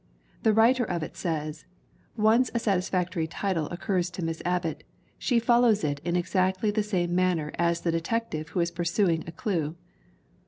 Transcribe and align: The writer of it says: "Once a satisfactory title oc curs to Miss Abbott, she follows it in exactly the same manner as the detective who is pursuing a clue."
The 0.41 0.51
writer 0.51 0.83
of 0.83 1.03
it 1.03 1.15
says: 1.15 1.65
"Once 2.17 2.49
a 2.55 2.59
satisfactory 2.59 3.27
title 3.27 3.67
oc 3.67 3.81
curs 3.81 4.09
to 4.09 4.25
Miss 4.25 4.41
Abbott, 4.43 4.83
she 5.19 5.37
follows 5.37 5.83
it 5.83 5.99
in 6.03 6.15
exactly 6.15 6.71
the 6.71 6.81
same 6.81 7.13
manner 7.13 7.51
as 7.59 7.81
the 7.81 7.91
detective 7.91 8.49
who 8.49 8.61
is 8.61 8.71
pursuing 8.71 9.23
a 9.27 9.31
clue." 9.31 9.75